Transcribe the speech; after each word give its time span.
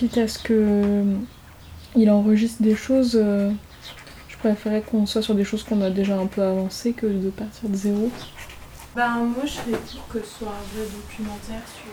quitte 0.00 0.16
à 0.16 0.28
ce 0.28 0.38
que 0.38 0.54
euh, 0.54 1.14
il 1.94 2.08
enregistre 2.10 2.62
des 2.62 2.74
choses, 2.74 3.20
euh, 3.22 3.50
je 4.28 4.36
préférais 4.38 4.80
qu'on 4.80 5.04
soit 5.04 5.20
sur 5.20 5.34
des 5.34 5.44
choses 5.44 5.62
qu'on 5.62 5.82
a 5.82 5.90
déjà 5.90 6.18
un 6.18 6.26
peu 6.26 6.42
avancées 6.42 6.94
que 6.94 7.04
de 7.04 7.28
partir 7.28 7.68
de 7.68 7.76
zéro. 7.76 8.10
Ben 8.96 9.18
moi 9.18 9.44
je 9.44 9.50
serais 9.50 9.72
pour 9.72 10.08
que 10.08 10.20
ce 10.20 10.38
soit 10.38 10.48
un 10.48 10.74
vrai 10.74 10.88
documentaire 10.90 11.60
sur 11.68 11.92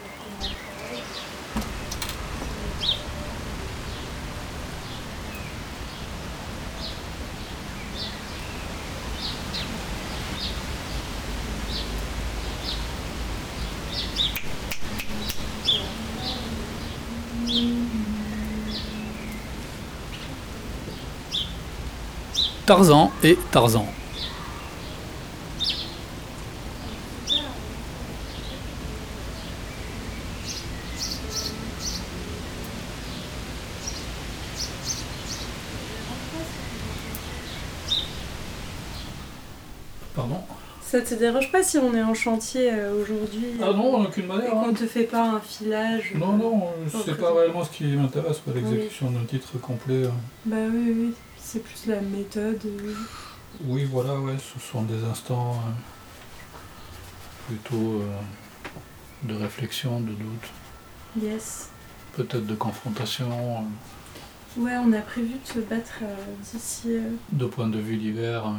Tarzan 22.68 23.12
et 23.24 23.38
Tarzan. 23.50 23.86
Pardon 40.16 40.38
Ça 40.82 41.02
te 41.02 41.14
dérange 41.14 41.52
pas 41.52 41.64
si 41.64 41.78
on 41.78 41.94
est 41.94 42.02
en 42.02 42.14
chantier 42.14 42.72
euh, 42.74 43.02
aujourd'hui 43.02 43.46
Ah 43.62 43.72
non, 43.74 43.96
en 43.96 44.06
aucune 44.06 44.26
et 44.26 44.28
manière. 44.28 44.52
qu'on 44.52 44.70
hein. 44.70 44.74
te 44.74 44.86
fait 44.88 45.04
pas 45.04 45.24
un 45.30 45.40
filage 45.40 46.14
Non, 46.16 46.34
non, 46.34 46.64
euh, 46.86 47.00
c'est 47.06 47.18
pas 47.18 47.34
réellement 47.34 47.64
ce 47.64 47.70
qui 47.70 47.86
m'intéresse, 47.86 48.42
l'exécution 48.54 49.12
d'un 49.12 49.26
titre 49.26 49.58
complet. 49.62 50.06
euh. 50.06 50.10
Bah 50.46 50.58
oui, 50.74 50.94
oui, 50.98 51.14
c'est 51.48 51.64
plus 51.64 51.86
la 51.88 52.02
méthode. 52.02 52.60
euh. 52.66 52.94
Oui, 53.64 53.86
voilà, 53.86 54.20
ouais, 54.20 54.36
ce 54.38 54.60
sont 54.60 54.82
des 54.84 55.04
instants 55.04 55.54
euh, 55.56 55.72
plutôt 57.48 58.02
euh, 58.02 58.20
de 59.24 59.34
réflexion, 59.34 60.00
de 60.02 60.12
doute, 60.12 60.50
Yes. 61.22 61.70
peut-être 62.14 62.46
de 62.46 62.56
confrontation, 62.56 63.66
Ouais, 64.58 64.76
on 64.78 64.92
a 64.92 65.02
prévu 65.02 65.36
de 65.44 65.48
se 65.54 65.60
battre 65.60 66.00
euh, 66.02 66.16
d'ici. 66.42 66.88
euh, 66.88 67.12
de 67.32 67.46
points 67.46 67.68
de 67.70 67.78
vue 67.80 67.98
divers. 67.98 68.46
euh. 68.48 68.54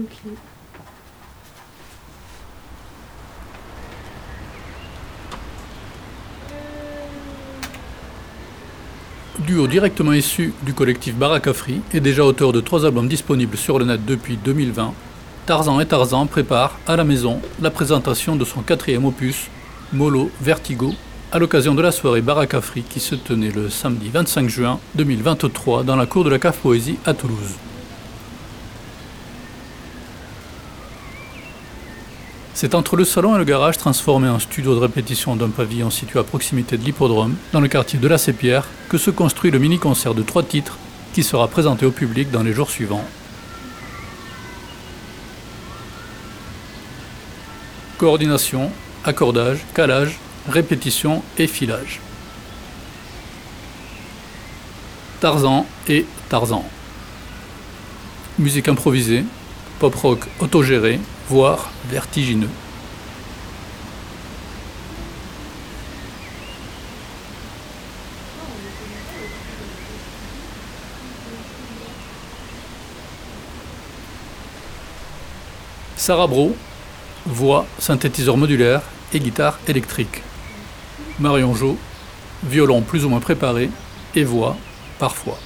Ok. 0.00 0.16
Duo 9.46 9.68
directement 9.68 10.12
issu 10.12 10.52
du 10.62 10.74
collectif 10.74 11.14
Barakafri 11.14 11.80
et 11.94 12.00
déjà 12.00 12.24
auteur 12.24 12.52
de 12.52 12.60
trois 12.60 12.84
albums 12.84 13.06
disponibles 13.06 13.56
sur 13.56 13.78
le 13.78 13.84
net 13.84 14.04
depuis 14.04 14.36
2020, 14.36 14.92
Tarzan 15.46 15.78
et 15.78 15.86
Tarzan 15.86 16.26
prépare 16.26 16.80
à 16.84 16.96
la 16.96 17.04
maison 17.04 17.40
la 17.62 17.70
présentation 17.70 18.34
de 18.34 18.44
son 18.44 18.62
quatrième 18.62 19.04
opus, 19.04 19.46
Molo 19.92 20.32
Vertigo, 20.40 20.92
à 21.30 21.38
l'occasion 21.38 21.76
de 21.76 21.82
la 21.82 21.92
soirée 21.92 22.22
Barakafri 22.22 22.82
qui 22.82 22.98
se 22.98 23.14
tenait 23.14 23.52
le 23.52 23.70
samedi 23.70 24.08
25 24.08 24.48
juin 24.48 24.80
2023 24.96 25.84
dans 25.84 25.94
la 25.94 26.06
cour 26.06 26.24
de 26.24 26.30
la 26.30 26.40
CAF 26.40 26.58
Poésie 26.58 26.98
à 27.06 27.14
Toulouse. 27.14 27.54
C'est 32.56 32.74
entre 32.74 32.96
le 32.96 33.04
salon 33.04 33.34
et 33.34 33.38
le 33.38 33.44
garage 33.44 33.76
transformé 33.76 34.30
en 34.30 34.38
studio 34.38 34.74
de 34.74 34.80
répétition 34.80 35.36
d'un 35.36 35.50
pavillon 35.50 35.90
situé 35.90 36.18
à 36.18 36.22
proximité 36.22 36.78
de 36.78 36.84
l'hippodrome, 36.84 37.36
dans 37.52 37.60
le 37.60 37.68
quartier 37.68 37.98
de 37.98 38.08
la 38.08 38.16
Sépierre, 38.16 38.66
que 38.88 38.96
se 38.96 39.10
construit 39.10 39.50
le 39.50 39.58
mini-concert 39.58 40.14
de 40.14 40.22
trois 40.22 40.42
titres 40.42 40.78
qui 41.12 41.22
sera 41.22 41.48
présenté 41.48 41.84
au 41.84 41.90
public 41.90 42.30
dans 42.30 42.42
les 42.42 42.54
jours 42.54 42.70
suivants. 42.70 43.04
Coordination, 47.98 48.70
accordage, 49.04 49.58
calage, 49.74 50.18
répétition 50.48 51.22
et 51.36 51.48
filage. 51.48 52.00
Tarzan 55.20 55.66
et 55.88 56.06
Tarzan. 56.30 56.64
Musique 58.38 58.68
improvisée, 58.68 59.26
pop 59.78 59.94
rock 59.94 60.20
autogéré, 60.40 61.00
voire 61.28 61.70
vertigineux. 61.88 62.50
Sarah 75.96 76.28
Bro, 76.28 76.54
voix, 77.26 77.66
synthétiseur 77.78 78.36
modulaire 78.36 78.82
et 79.12 79.18
guitare 79.18 79.58
électrique. 79.66 80.22
Marion 81.18 81.54
Jo, 81.54 81.76
violon 82.44 82.82
plus 82.82 83.04
ou 83.04 83.08
moins 83.08 83.20
préparé 83.20 83.70
et 84.14 84.22
voix 84.22 84.56
parfois. 84.98 85.38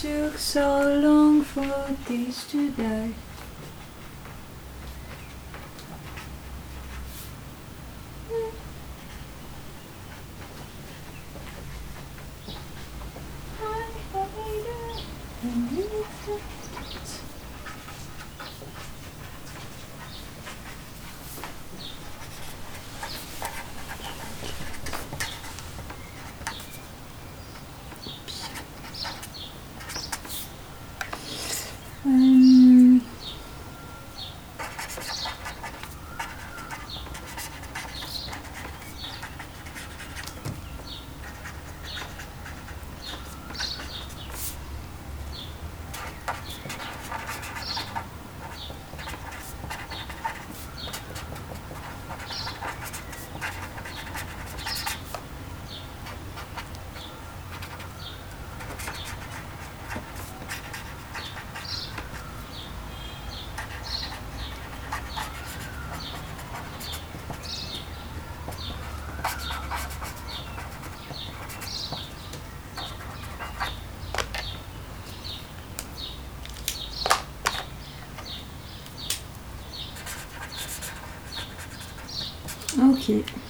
Took 0.00 0.38
so 0.38 0.94
long 0.94 1.42
for 1.42 1.94
this 2.08 2.50
to 2.50 2.70
die. 2.70 3.12
Ok. 83.10 83.49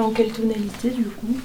En 0.00 0.10
quelle 0.10 0.32
tonalité 0.32 0.90
du 0.90 1.04
coup? 1.04 1.36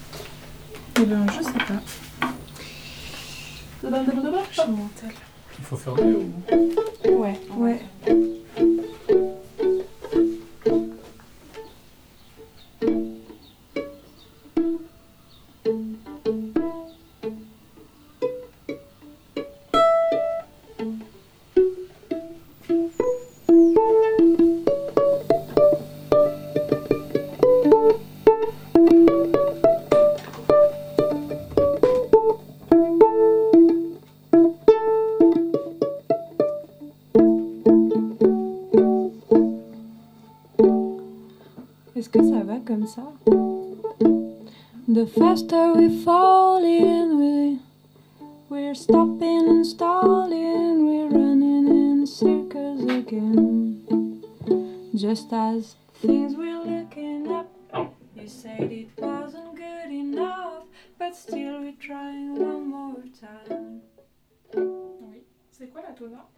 La 65.88 65.94
tona 65.94 66.30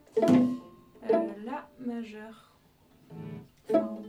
Euh, 1.11 1.17
la 1.45 1.67
majeur. 1.79 2.51
Enfin, 3.69 4.01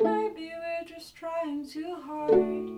Maybe 0.00 0.50
we're 0.58 0.84
just 0.86 1.14
trying 1.16 1.66
too 1.68 1.94
hard 2.06 2.73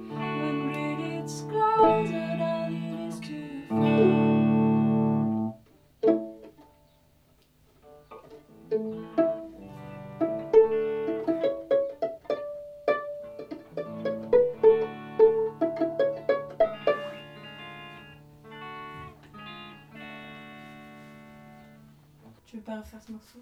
morceau 23.27 23.41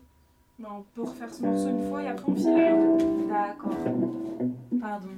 Bah, 0.58 0.68
on 0.72 0.82
peut 0.94 1.02
refaire 1.02 1.32
ce 1.32 1.42
morceau 1.42 1.68
une 1.68 1.88
fois 1.88 2.02
et 2.02 2.08
après 2.08 2.24
on 2.28 2.34
alors. 2.46 2.96
D'accord. 3.28 3.76
Pardon. 4.80 5.08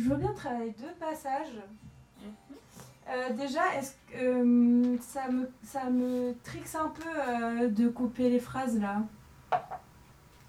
Je 0.00 0.08
veux 0.08 0.16
bien 0.16 0.32
travailler 0.32 0.74
deux 0.78 0.94
passages. 0.98 1.60
Euh, 3.08 3.32
déjà, 3.34 3.74
est-ce 3.76 3.92
que 4.10 4.16
euh, 4.18 4.96
ça, 5.00 5.28
me, 5.28 5.50
ça 5.62 5.90
me 5.90 6.34
trixe 6.42 6.74
un 6.74 6.88
peu 6.88 7.02
euh, 7.08 7.68
de 7.68 7.88
couper 7.88 8.30
les 8.30 8.38
phrases 8.38 8.80
là? 8.80 9.02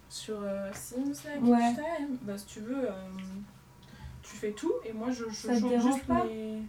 Sur 0.10 0.40
Sims, 0.74 1.14
là, 1.26 1.40
Ouais. 1.42 1.76
Bah 2.22 2.38
si 2.38 2.46
tu 2.46 2.60
veux, 2.60 2.88
tu 4.22 4.36
fais 4.36 4.52
tout 4.52 4.74
et 4.86 4.94
moi 4.94 5.10
je, 5.10 5.24
je 5.30 5.48
Ça 5.48 5.56
te 5.56 5.60
chante 5.60 5.82
juste 5.82 6.06
pas? 6.06 6.26
mes. 6.26 6.62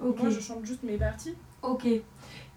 Ok. 0.00 0.18
Moi 0.18 0.30
je 0.30 0.40
chante 0.40 0.64
juste 0.64 0.82
mes 0.82 0.96
parties. 0.96 1.34
Ok. 1.62 1.86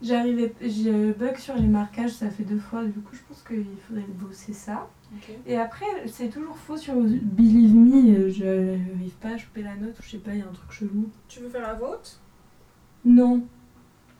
J'arrivais, 0.02 0.54
je 0.62 1.12
bug 1.14 1.38
sur 1.38 1.56
les 1.56 1.68
marquages, 1.68 2.12
ça 2.12 2.30
fait 2.30 2.44
deux 2.44 2.60
fois, 2.60 2.84
du 2.84 3.00
coup 3.02 3.16
je 3.16 3.22
pense 3.22 3.42
qu'il 3.44 3.66
faudrait 3.88 4.04
bosser 4.08 4.54
ça. 4.54 4.88
Et 5.46 5.58
après, 5.58 5.86
c'est 6.08 6.30
toujours 6.30 6.58
faux 6.58 6.78
sur 6.78 6.96
Believe 6.96 7.74
Me, 7.76 8.18
euh, 8.18 8.30
je 8.32 8.44
n'arrive 8.94 9.14
pas 9.22 9.30
à 9.30 9.38
choper 9.38 9.62
la 9.64 9.76
note 9.76 9.98
ou 10.00 10.04
je 10.04 10.10
sais 10.12 10.18
pas, 10.18 10.32
il 10.34 10.40
y 10.40 10.42
a 10.42 10.46
un 10.46 10.52
truc 10.54 10.72
chelou. 10.72 11.10
Tu 11.28 11.40
veux 11.40 11.50
faire 11.50 11.62
la 11.62 11.74
vôtre? 11.76 12.20
Non. 13.06 13.44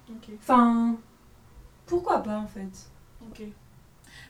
Ok. 0.10 0.30
Enfin, 0.40 0.96
pourquoi 1.86 2.22
pas 2.24 2.38
en 2.40 2.48
fait? 2.48 2.90
Ok. 3.22 3.44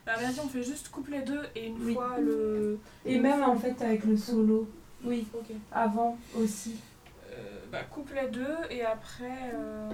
Bah 0.06 0.14
vas-y, 0.18 0.40
on 0.40 0.48
fait 0.48 0.64
juste 0.64 0.90
couple 0.90 1.12
les 1.12 1.22
deux 1.22 1.42
et 1.56 1.68
une 1.68 1.82
Oui. 1.84 1.94
fois 1.94 2.18
le. 2.20 2.78
Et 3.06 3.20
même 3.20 3.44
en 3.44 3.56
fait 3.56 3.82
avec 3.82 4.04
le 4.06 4.16
solo. 4.18 4.70
Oui. 5.04 5.28
Ok. 5.34 5.52
Avant 5.72 6.18
aussi. 6.38 6.76
Euh, 7.32 7.60
bah 7.72 7.84
couple 7.84 8.14
les 8.22 8.30
deux 8.30 8.56
et 8.70 8.84
après. 8.84 9.52
euh, 9.54 9.90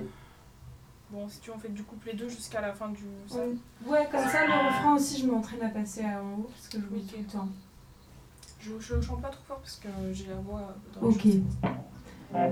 Bon, 1.11 1.27
si 1.27 1.39
tu 1.39 1.49
veux, 1.49 1.55
on 1.55 1.59
fait 1.59 1.69
du 1.69 1.83
couple 1.83 2.07
les 2.09 2.13
deux 2.13 2.29
jusqu'à 2.29 2.61
la 2.61 2.71
fin 2.71 2.89
du. 2.89 3.03
ça. 3.27 3.39
Ouais, 3.87 4.07
comme 4.11 4.23
ça 4.27 4.45
le 4.45 4.51
refrain 4.67 4.95
aussi, 4.95 5.19
je 5.21 5.25
m'entraîne 5.27 5.63
à 5.63 5.69
passer 5.69 6.03
à 6.03 6.21
en 6.21 6.39
haut 6.41 6.49
parce 6.53 6.67
que 6.67 6.77
je 6.79 6.85
Oui. 6.93 7.03
tout 7.09 7.17
le 7.17 7.23
temps. 7.25 7.47
Je, 8.59 8.71
je 8.79 9.01
chante 9.01 9.21
pas 9.21 9.29
trop 9.29 9.41
fort 9.47 9.57
parce 9.59 9.77
que 9.77 9.87
j'ai 10.11 10.27
la 10.27 10.35
voix 10.35 10.75
dans 11.01 11.07
Ok. 11.07 11.21
choses. 11.23 11.33
1, 12.31 12.51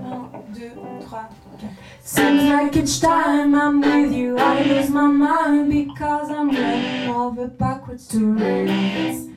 2, 0.55 0.71
3, 1.01 1.29
4. 1.59 1.71
Seems 2.01 2.49
like 2.49 2.75
each 2.75 2.99
time 2.99 3.53
I'm 3.53 3.79
with 3.79 4.11
you, 4.11 4.35
I 4.39 4.63
lose 4.63 4.89
my 4.89 5.05
mind 5.07 5.69
because 5.69 6.31
I'm 6.31 6.49
running 6.49 7.09
over 7.11 7.47
backwards 7.47 8.07
to 8.07 8.33
race. 8.33 9.27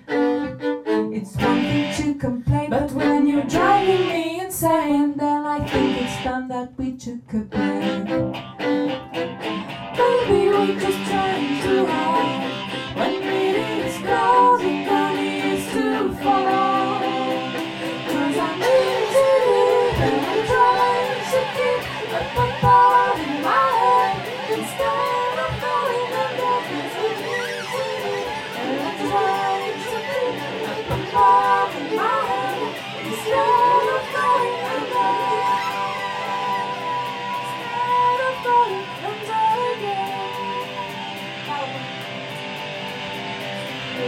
It's 1.13 1.37
one 1.37 1.61
thing 1.63 1.93
to 2.15 2.15
complain, 2.19 2.71
but 2.71 2.91
when 2.93 3.27
you're 3.27 3.45
driving 3.45 4.09
me 4.09 4.41
insane, 4.41 5.15
then 5.19 5.45
I 5.45 5.59
think 5.67 6.01
it's 6.01 6.17
time 6.25 6.49
that 6.49 6.73
we 6.79 6.93
took 6.97 7.35
a 7.35 7.41
break. 7.41 8.50
Baby, 10.01 10.49
we're 10.49 10.81
just 10.81 11.11
trying 11.11 11.63
too 11.63 11.87
hard. 11.87 12.40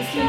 Je 0.03 0.09
ne 0.09 0.23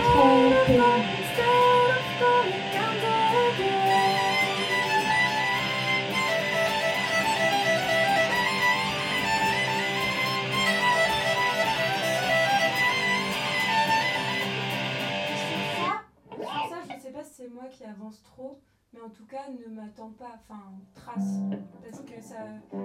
sais 17.00 17.12
pas 17.12 17.24
si 17.24 17.34
c'est 17.34 17.50
moi 17.50 17.64
qui 17.72 17.84
avance 17.84 18.22
trop, 18.22 18.62
mais 18.94 19.02
en 19.02 19.10
tout 19.10 19.26
cas 19.26 19.50
ne 19.50 19.74
m'attends 19.74 20.12
pas, 20.12 20.40
enfin 20.40 20.62
trace, 20.94 21.40
parce 21.82 22.02
que 22.04 22.22
ça, 22.22 22.38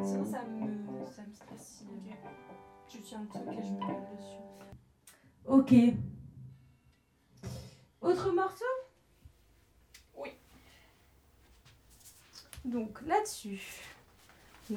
sinon 0.02 0.24
ça 0.24 0.42
me, 0.44 1.04
ça 1.04 1.22
me 1.26 1.32
stresse 1.34 1.60
si 1.78 1.84
okay. 1.84 2.16
tu 2.88 3.02
tiens 3.02 3.20
le 3.20 3.28
truc 3.28 3.42
et 3.52 3.62
je 3.62 3.72
me 3.72 3.80
dessus. 4.16 4.40
Ok, 5.46 5.74
autre 8.00 8.32
morceau? 8.32 8.64
Oui. 10.16 10.28
Donc 12.64 13.00
là-dessus. 13.06 13.60
Ouais, 14.70 14.76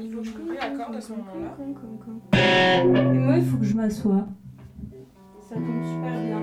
il 0.00 0.12
faut 0.12 0.20
que 0.20 0.24
je 0.24 0.30
me 0.38 0.52
réaccorde 0.52 0.94
à 0.94 1.00
ce 1.00 1.12
moment-là. 1.12 1.56
Et 2.32 2.84
moi, 3.18 3.36
il 3.36 3.44
faut 3.44 3.58
que 3.58 3.64
je 3.64 3.74
m'assoie. 3.74 4.26
Ça 5.48 5.56
tombe 5.56 5.82
super 5.82 6.20
bien. 6.22 6.40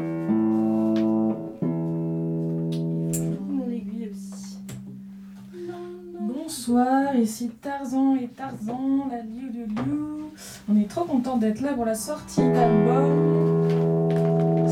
Mon 3.50 3.70
aiguille 3.70 4.10
aussi. 4.12 4.60
Bonsoir, 6.20 7.16
ici 7.16 7.50
Tarzan 7.50 8.16
et 8.16 8.28
Tarzan, 8.28 9.08
la 9.10 9.24
lieu 9.24 9.50
de 9.50 9.66
lieu. 9.66 10.26
On 10.70 10.78
est 10.78 10.90
trop 10.90 11.06
content 11.06 11.38
d'être 11.38 11.62
là 11.62 11.74
pour 11.74 11.86
la 11.86 11.96
sortie 11.96 12.42
d'album. 12.42 13.33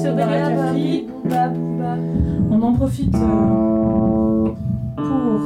Sur. 0.02 0.16
On 2.50 2.62
en 2.64 2.74
profite 2.74 3.14
euh, 3.14 4.48
pour 4.96 5.42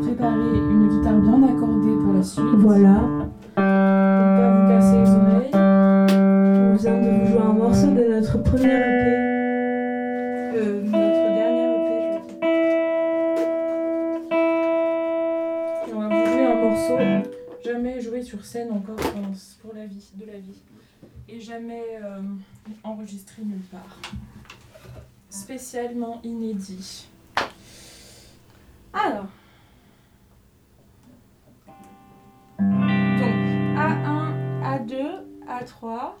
préparer 0.00 0.58
une 0.68 0.88
guitare 0.88 1.20
bien 1.20 1.42
accordée 1.44 1.96
pour 2.02 2.12
la 2.14 2.22
suite. 2.24 2.44
Voilà. 2.58 2.94
Pour 3.54 3.62
pas 3.62 4.50
vous 4.50 4.68
casser 4.68 4.98
les 4.98 5.10
oreilles. 5.10 5.50
On 5.54 6.74
vient 6.74 6.98
de 7.00 7.08
vous 7.20 7.26
jouer 7.30 7.42
un 7.48 7.52
morceau 7.52 7.86
de 7.86 8.14
notre 8.14 8.42
premier 8.42 8.91
sur 18.22 18.44
scène 18.44 18.70
encore 18.70 18.96
pour 19.60 19.74
la 19.74 19.86
vie, 19.86 20.10
de 20.14 20.26
la 20.26 20.38
vie. 20.38 20.60
Et 21.28 21.40
jamais 21.40 21.84
euh, 22.02 22.20
enregistré 22.84 23.42
nulle 23.42 23.62
part. 23.70 23.98
Spécialement 25.30 26.20
inédit. 26.22 27.08
Alors. 28.92 29.26
Donc, 32.58 33.34
A1, 33.76 34.34
A2, 34.62 35.24
A3, 35.46 36.12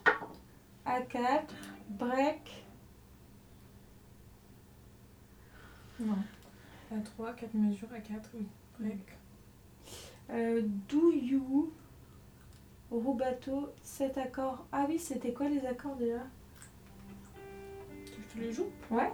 A4, 0.86 1.42
break. 1.90 2.64
Non. 6.00 6.16
À 6.90 7.00
3, 7.00 7.32
4 7.32 7.54
mesures, 7.54 7.88
à 7.94 8.00
4, 8.00 8.30
oui. 8.34 8.46
Break. 8.78 9.18
Euh, 10.30 10.62
do 10.88 11.12
you, 11.12 11.72
rubato, 12.92 13.72
7 13.82 14.18
accords. 14.18 14.66
Ah 14.72 14.86
oui, 14.88 14.98
c'était 14.98 15.32
quoi 15.32 15.48
les 15.48 15.64
accords 15.66 15.96
déjà? 15.96 16.20
Je 18.04 18.34
te 18.34 18.44
les 18.44 18.52
joue 18.52 18.66
Ouais. 18.90 19.10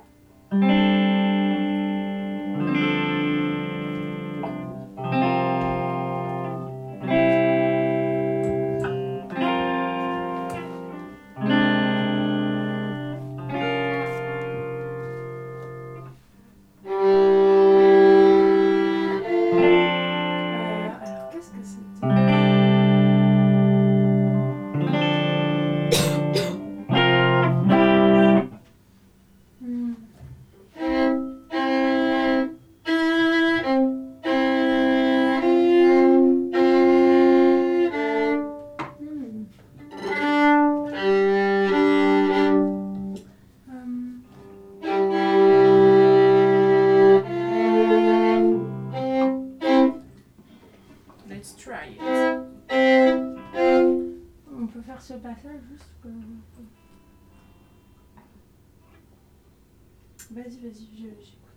Vas-y, 60.30 60.58
vas-y, 60.60 60.86
je- 60.96 61.47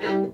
Euh, 0.00 0.26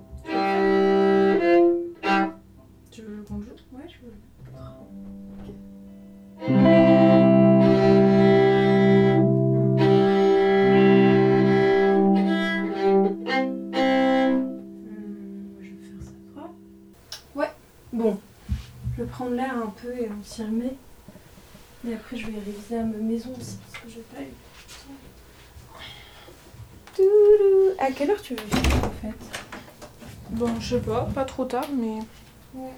quelle 28.00 28.12
heure 28.12 28.22
tu 28.22 28.34
veux 28.34 28.40
finir 28.40 28.76
en 28.82 28.90
fait? 29.02 29.14
Bon, 30.30 30.58
je 30.58 30.76
sais 30.76 30.80
pas, 30.80 31.06
pas 31.14 31.26
trop 31.26 31.44
tard, 31.44 31.66
mais. 31.78 31.98
Ouais. 32.54 32.72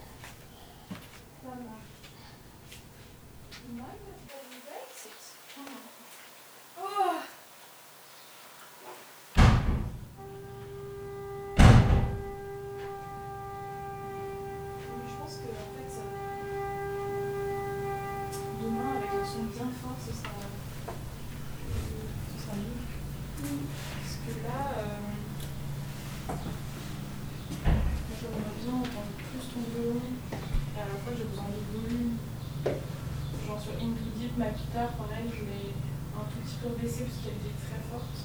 Deep, 34.83 34.91
ma 34.91 34.91
guitare, 34.91 34.91
pareil, 34.97 35.27
je 35.31 35.41
l'ai 35.45 35.73
un 36.17 36.25
tout 36.25 36.41
petit 36.45 36.57
peu 36.62 36.69
baissée 36.81 37.05
parce 37.05 37.19
qu'elle 37.23 37.39
était 37.39 37.57
très 37.67 37.81
forte. 37.91 38.17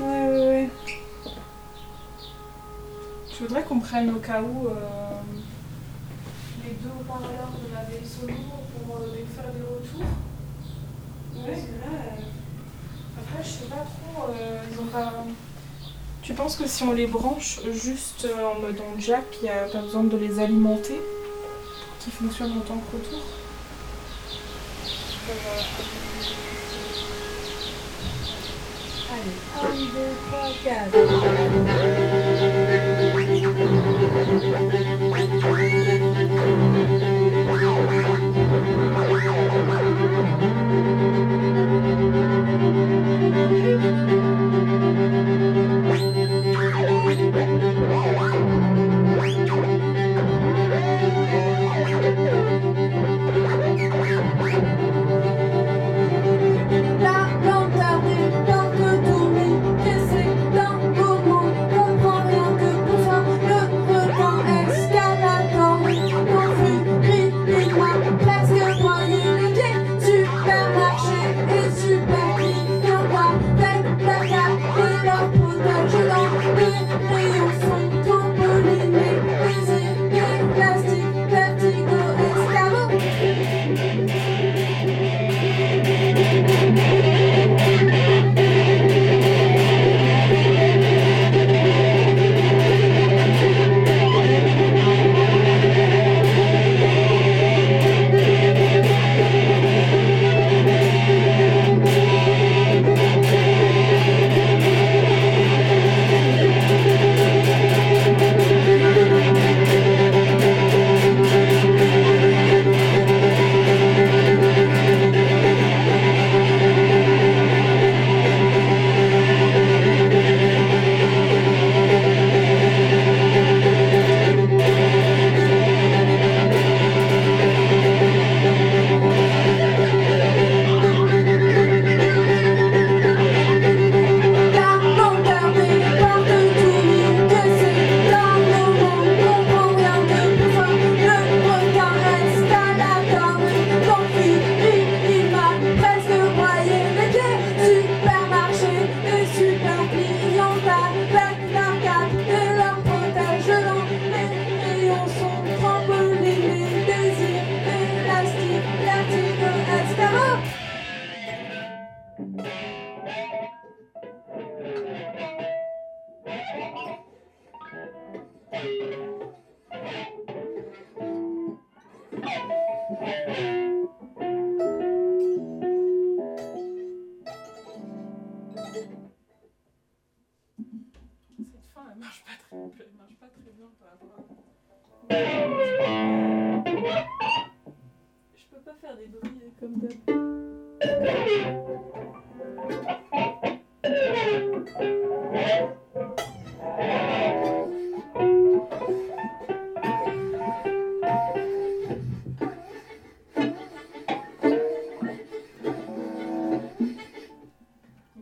Ouais, 0.00 0.28
ouais, 0.28 0.46
ouais. 0.48 0.70
Je 3.32 3.36
voudrais 3.38 3.64
qu'on 3.64 3.80
prenne 3.80 4.10
au 4.10 4.18
cas 4.18 4.40
où 4.42 4.68
euh, 4.68 5.20
les 6.64 6.72
deux 6.74 6.88
haut-parleurs 6.88 7.50
de 7.68 7.74
la 7.74 7.82
veille 7.84 8.06
solo 8.06 8.34
pour 8.86 8.96
euh, 8.96 9.14
les 9.14 9.24
faire 9.24 9.50
des 9.52 9.62
retours. 9.62 10.10
Ouais. 11.34 11.46
Parce 11.46 11.62
que 11.62 11.72
là, 11.72 11.92
euh, 11.92 12.22
après, 13.18 13.42
je 13.42 13.48
sais 13.48 13.66
pas 13.66 13.76
trop. 13.84 14.28
euh, 14.30 14.62
ils 14.70 14.80
ont 14.80 14.86
pas. 14.86 15.12
Tu 16.22 16.32
penses 16.32 16.56
que 16.56 16.66
si 16.66 16.82
on 16.84 16.92
les 16.92 17.06
branche 17.06 17.60
juste 17.72 18.26
en 18.34 18.60
mode 18.60 18.80
en 18.80 18.98
jack, 18.98 19.24
il 19.42 19.44
n'y 19.44 19.50
a 19.50 19.68
pas 19.68 19.82
besoin 19.82 20.04
de 20.04 20.16
les 20.16 20.38
alimenter 20.40 21.00
qui 22.00 22.10
fonctionne 22.10 22.52
en 22.52 22.60
tant 22.60 22.78
que 22.78 22.96
retour. 22.96 23.20
Allez, 29.56 29.94
1, 33.14 34.83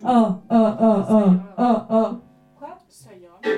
Oh, 0.05 0.43
oh, 0.51 0.77
oh, 0.81 1.05
oh, 1.11 1.35
oh, 1.59 1.87
oh. 1.91 2.21
Quoi? 2.59 2.77
Ça 2.89 3.11
ira. 3.15 3.39
Oui, 3.45 3.51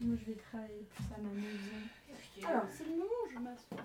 moi 0.00 0.16
je 0.20 0.26
vais 0.26 0.36
travailler 0.50 0.84
plus 0.90 1.04
à 1.14 1.18
ma 1.22 1.28
maison. 1.28 2.48
Alors, 2.48 2.64
c'est 2.68 2.84
le 2.84 2.90
moment 2.90 3.04
où 3.24 3.30
je 3.32 3.38
m'assois. 3.38 3.84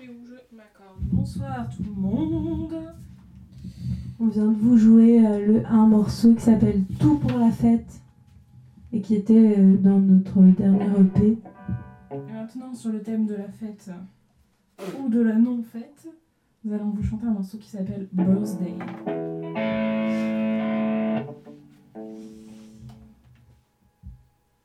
Et 0.00 0.08
où 0.08 0.24
je 0.24 0.56
m'accorde. 0.56 1.00
Bonsoir 1.00 1.68
tout 1.76 1.82
le 1.82 1.90
monde. 1.90 2.94
On 4.20 4.26
vient 4.28 4.46
de 4.46 4.56
vous 4.56 4.78
jouer 4.78 5.26
euh, 5.26 5.46
le, 5.46 5.66
un 5.66 5.86
morceau 5.86 6.34
qui 6.34 6.42
s'appelle 6.42 6.84
Tout 7.00 7.18
pour 7.18 7.36
la 7.36 7.50
fête 7.50 8.00
et 8.92 9.00
qui 9.00 9.16
était 9.16 9.56
euh, 9.58 9.76
dans 9.76 9.98
notre 9.98 10.40
dernier 10.40 10.84
EP. 11.00 11.38
Et 12.12 12.32
maintenant, 12.32 12.72
sur 12.74 12.92
le 12.92 13.02
thème 13.02 13.26
de 13.26 13.34
la 13.34 13.48
fête 13.48 13.90
ou 15.00 15.08
de 15.08 15.20
la 15.20 15.34
non-fête, 15.34 16.06
nous 16.62 16.74
allons 16.74 16.92
vous 16.94 17.02
chanter 17.02 17.26
un 17.26 17.30
morceau 17.30 17.56
qui 17.56 17.68
s'appelle 17.70 18.06
Birthday. 18.12 18.74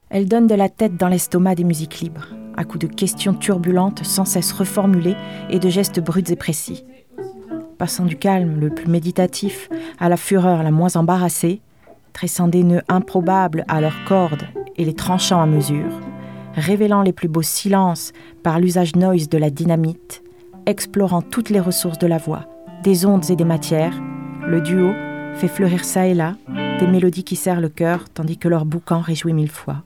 Elle 0.10 0.28
donne 0.28 0.48
de 0.48 0.56
la 0.56 0.68
tête 0.68 0.98
dans 0.98 1.08
l'estomac 1.08 1.56
des 1.56 1.64
musiques 1.64 2.02
libres, 2.02 2.36
à 2.58 2.66
coups 2.66 2.88
de 2.88 2.94
questions 2.94 3.34
turbulentes 3.34 4.04
sans 4.04 4.26
cesse 4.26 4.52
reformulées 4.52 5.16
et 5.50 5.60
de 5.60 5.70
gestes 5.70 6.02
bruts 6.02 6.24
et 6.28 6.36
précis. 6.36 6.86
Passant 7.78 8.06
du 8.06 8.18
calme 8.18 8.60
le 8.60 8.70
plus 8.70 8.88
méditatif 8.88 9.70
à 9.98 10.10
la 10.10 10.18
fureur 10.18 10.64
la 10.64 10.72
moins 10.72 10.96
embarrassée, 10.98 11.62
tressant 12.12 12.50
des 12.50 12.64
nœuds 12.64 12.84
improbables 12.90 13.64
à 13.70 13.80
leurs 13.80 14.04
cordes 14.06 14.48
et 14.76 14.84
les 14.84 14.94
tranchant 14.94 15.42
à 15.42 15.46
mesure, 15.46 16.02
révélant 16.56 17.04
les 17.04 17.14
plus 17.14 17.28
beaux 17.30 17.42
silences 17.42 18.12
par 18.44 18.60
l'usage 18.60 18.96
noise 18.96 19.30
de 19.30 19.38
la 19.38 19.50
dynamite, 19.50 20.25
explorant 20.66 21.22
toutes 21.22 21.50
les 21.50 21.60
ressources 21.60 22.00
de 22.00 22.08
la 22.08 22.18
voix, 22.18 22.46
des 22.84 23.06
ondes 23.06 23.30
et 23.30 23.36
des 23.36 23.46
matières, 23.46 24.02
le 24.48 24.62
duo 24.62 24.92
fait 25.36 25.48
fleurir 25.48 25.84
ça 25.84 26.08
et 26.08 26.14
là 26.14 26.36
des 26.80 26.88
mélodies 26.88 27.24
qui 27.24 27.36
serrent 27.36 27.62
le 27.62 27.70
cœur 27.70 28.10
tandis 28.14 28.38
que 28.38 28.48
leur 28.48 28.66
boucan 28.66 29.00
réjouit 29.00 29.34
mille 29.34 29.50
fois. 29.50 29.84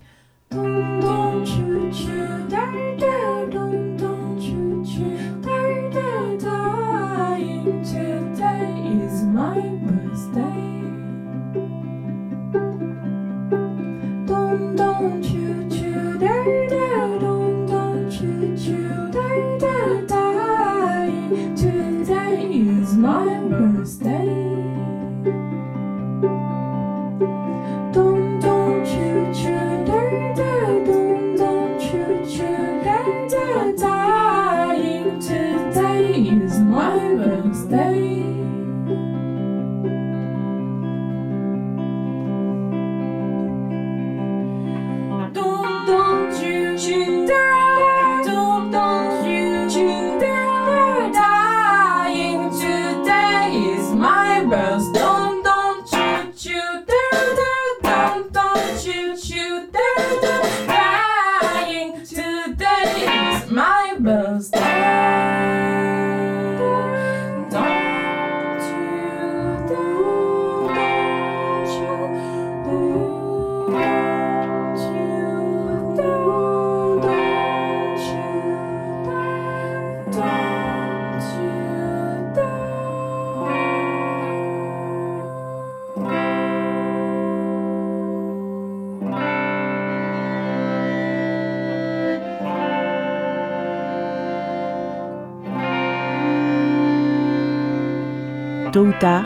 Tôt 98.79 98.85
ou 98.85 98.93
tard, 98.93 99.25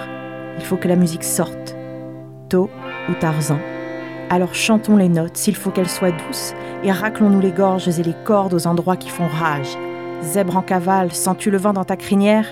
il 0.58 0.66
faut 0.66 0.78
que 0.78 0.88
la 0.88 0.96
musique 0.96 1.24
sorte. 1.24 1.76
Tôt 2.50 2.72
ou 3.08 3.14
Tarzan. 3.14 3.60
Alors 4.32 4.56
chantons 4.56 4.98
les 4.98 5.10
notes 5.10 5.38
s'il 5.38 5.56
faut 5.56 5.70
qu'elles 5.70 5.92
soient 5.92 6.10
douces 6.10 6.56
et 6.84 6.92
raclons-nous 6.92 7.40
les 7.40 7.52
gorges 7.52 7.88
et 7.88 8.02
les 8.02 8.16
cordes 8.26 8.56
aux 8.56 8.66
endroits 8.66 8.98
qui 8.98 9.10
font 9.10 9.28
rage. 9.28 9.78
Zèbre 10.24 10.58
en 10.58 10.64
cavale, 10.64 11.12
sens-tu 11.12 11.52
le 11.52 11.60
vent 11.60 11.72
dans 11.72 11.84
ta 11.84 11.98
crinière? 11.98 12.48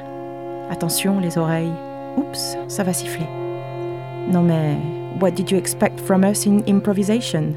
Attention 0.70 1.20
les 1.20 1.40
oreilles. 1.40 1.74
Oups, 2.18 2.56
ça 2.68 2.84
va 2.84 2.94
siffler. 2.94 3.28
Non 4.32 4.44
mais, 4.44 4.78
what 5.20 5.32
did 5.32 5.50
you 5.50 5.58
expect 5.58 6.00
from 6.02 6.24
us 6.24 6.46
in 6.46 6.60
improvisation? 6.68 7.56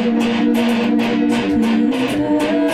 Thank 0.00 0.22
you. 2.52 2.67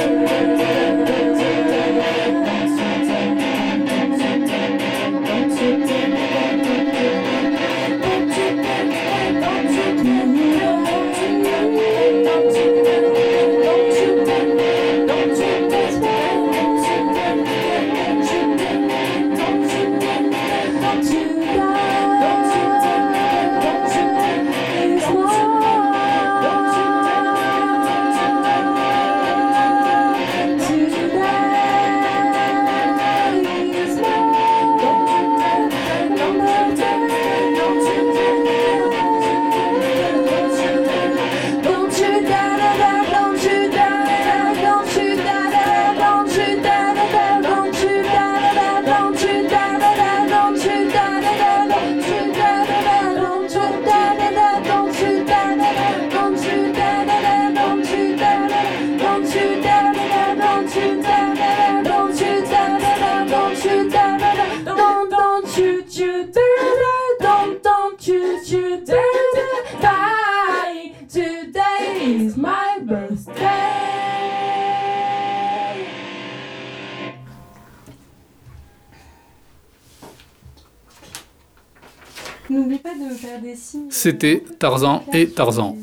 C'était 83.91 84.45
Tarzan 84.59 85.05
et 85.13 85.29
Tarzan. 85.29 85.77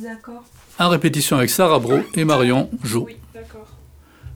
En 0.80 0.90
répétition 0.90 1.38
avec 1.38 1.50
Sarah 1.50 1.80
Bro 1.80 2.00
et 2.16 2.26
Marion 2.26 2.70
d'accord. 3.34 3.68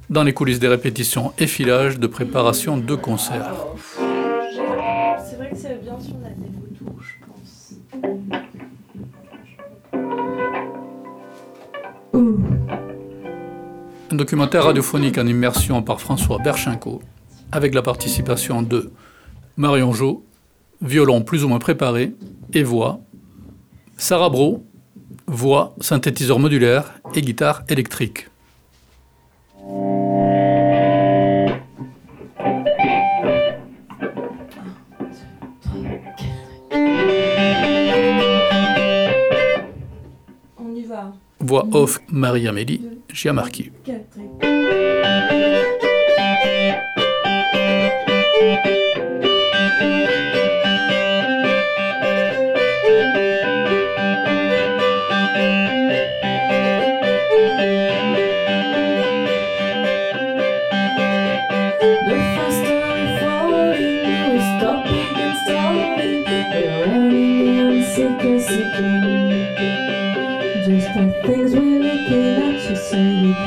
Dans 0.09 0.23
les 0.23 0.33
coulisses 0.33 0.59
des 0.59 0.67
répétitions 0.67 1.33
et 1.39 1.47
filages 1.47 1.99
de 1.99 2.07
préparation 2.07 2.77
de 2.77 2.95
concerts. 2.95 3.55
C'est 3.97 5.35
vrai 5.37 5.49
que 5.49 5.57
c'est 5.57 5.81
bien 5.81 5.99
si 5.99 6.13
on 6.13 6.25
a 6.25 6.29
des 6.29 6.45
je 7.01 7.13
pense. 7.25 7.73
Un 14.11 14.15
documentaire 14.15 14.65
radiophonique 14.65 15.17
en 15.17 15.25
immersion 15.25 15.81
par 15.81 15.99
François 15.99 16.37
Berchinko, 16.37 17.01
avec 17.51 17.73
la 17.73 17.81
participation 17.81 18.61
de 18.61 18.91
Marion 19.57 19.93
Jo, 19.93 20.23
violon 20.81 21.21
plus 21.21 21.43
ou 21.43 21.47
moins 21.47 21.59
préparé 21.59 22.13
et 22.55 22.63
voix, 22.63 22.99
Sarah 23.97 24.29
Bro, 24.29 24.65
voix, 25.27 25.75
synthétiseur 25.81 26.39
modulaire 26.39 26.93
et 27.13 27.21
guitare 27.21 27.63
électrique. 27.67 28.27
On 40.57 40.73
y 40.73 40.83
va. 40.87 41.13
Voix 41.41 41.67
off 41.71 41.99
Marie-Amélie 42.09 42.81
Giamarchi. 43.09 43.71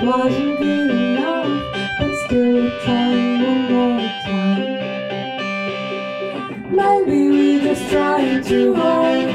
Wasn't 0.03 0.59
good 0.59 0.91
enough, 0.91 1.75
but 1.99 2.17
still 2.27 2.71
trying 2.85 3.69
more 3.69 4.01
time. 4.25 4.79
Maybe 6.71 7.29
we're 7.29 7.61
just 7.63 7.91
trying 7.91 8.43
too 8.45 8.75
hard. 8.75 9.29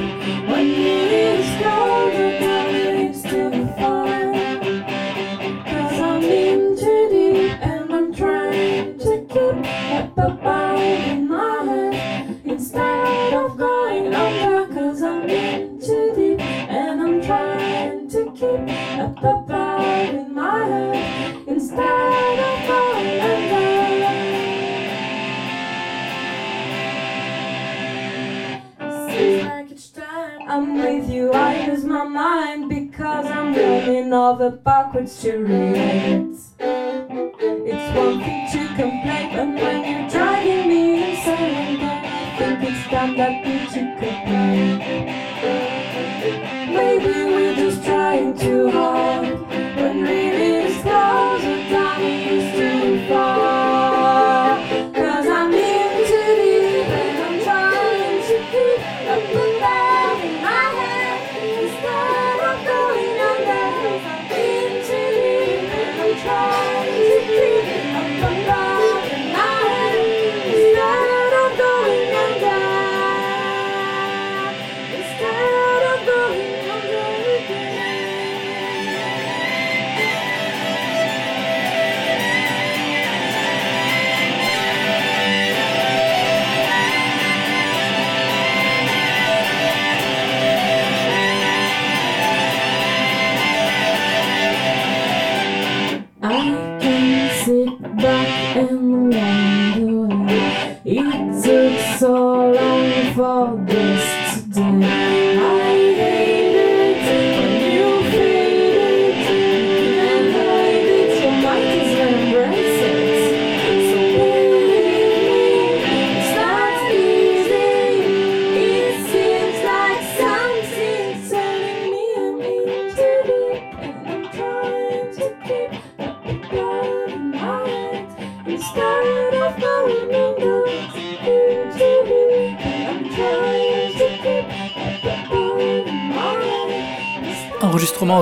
Over 34.94 35.02
backwards 35.02 35.22
to 35.22 35.38
relate. 35.38 36.23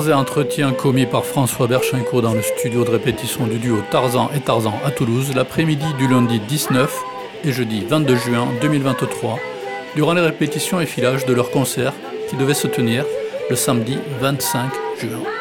Et 0.08 0.14
entretiens 0.14 0.72
commis 0.72 1.06
par 1.06 1.26
François 1.26 1.68
Berchincourt 1.68 2.22
dans 2.22 2.34
le 2.34 2.42
studio 2.42 2.84
de 2.84 2.90
répétition 2.90 3.46
du 3.46 3.58
duo 3.58 3.78
Tarzan 3.92 4.30
et 4.36 4.40
Tarzan 4.40 4.74
à 4.86 4.92
Toulouse 4.92 5.34
l'après-midi 5.36 5.86
du 5.98 6.08
lundi 6.08 6.40
19 6.40 6.98
et 7.44 7.52
jeudi 7.52 7.84
22 7.88 8.16
juin 8.16 8.48
2023 8.62 9.40
durant 9.96 10.14
les 10.14 10.22
répétitions 10.22 10.80
et 10.80 10.86
filages 10.86 11.26
de 11.26 11.34
leur 11.34 11.52
concert 11.52 11.94
qui 12.30 12.36
devait 12.36 12.54
se 12.54 12.68
tenir 12.68 13.06
le 13.50 13.56
samedi 13.56 13.98
25 14.22 14.72
juin. 15.00 15.40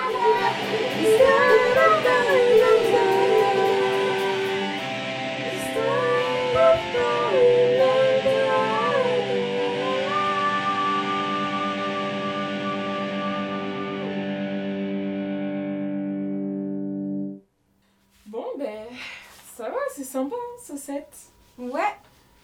Sympa, 20.10 20.34
hein, 20.34 20.60
ce 20.60 20.76
set. 20.76 21.08
Ouais, 21.56 21.94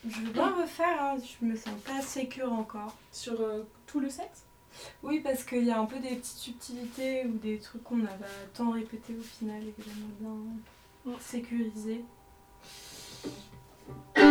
je 0.09 0.21
veux 0.21 0.33
bien 0.33 0.55
refaire, 0.55 1.03
hein, 1.03 1.17
je 1.19 1.45
me 1.45 1.57
sens 1.57 1.75
pas 1.85 2.01
sécure 2.01 2.53
encore. 2.53 2.95
Sur 3.11 3.41
euh, 3.41 3.65
tout 3.87 3.99
le 3.99 4.09
set? 4.09 4.31
Oui, 5.03 5.21
parce 5.21 5.43
qu'il 5.43 5.65
y 5.65 5.71
a 5.71 5.81
un 5.81 5.87
peu 5.87 5.99
des 5.99 6.15
petites 6.17 6.39
subtilités 6.39 7.25
ou 7.25 7.33
des 7.39 7.59
trucs 7.59 7.83
qu'on 7.83 8.05
a 8.05 8.11
tant 8.55 8.71
répété 8.71 9.17
au 9.19 9.23
final 9.23 9.63
et 9.63 9.73
que 9.73 9.83
j'aimerais 9.83 10.15
bien 10.21 11.19
sécuriser. 11.21 12.05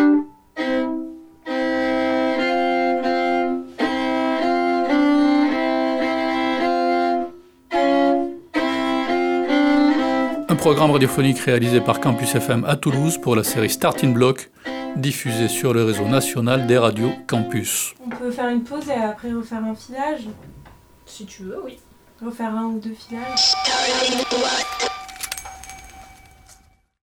programme 10.65 10.89
radiophonique 10.89 11.37
réalisé 11.41 11.79
par 11.79 11.99
Campus 11.99 12.33
FM 12.33 12.65
à 12.65 12.75
Toulouse 12.75 13.19
pour 13.19 13.35
la 13.35 13.43
série 13.43 13.69
Starting 13.69 14.15
Block, 14.15 14.49
diffusée 14.95 15.47
sur 15.47 15.75
le 15.75 15.83
réseau 15.83 16.07
national 16.07 16.65
des 16.65 16.79
radios 16.79 17.11
Campus. 17.27 17.93
On 18.03 18.09
peut 18.09 18.31
faire 18.31 18.49
une 18.49 18.63
pause 18.63 18.89
et 18.89 18.93
après 18.93 19.31
refaire 19.31 19.63
un 19.63 19.75
filage? 19.75 20.21
Si 21.05 21.27
tu 21.27 21.43
veux, 21.43 21.61
oui. 21.63 21.77
Refaire 22.19 22.55
un 22.55 22.63
ou 22.63 22.79
deux 22.79 22.95
filages? 22.95 23.37
Starting 23.37 24.17
block. 24.27 25.04